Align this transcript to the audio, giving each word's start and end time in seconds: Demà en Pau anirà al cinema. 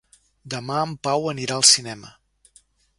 Demà 0.53 0.79
en 0.87 0.95
Pau 1.09 1.29
anirà 1.35 1.61
al 1.61 1.69
cinema. 1.75 2.15